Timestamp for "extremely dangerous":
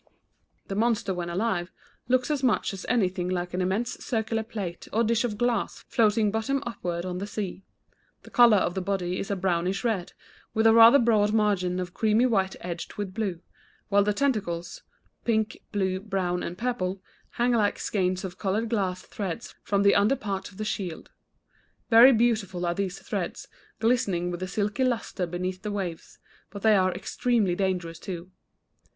26.91-27.99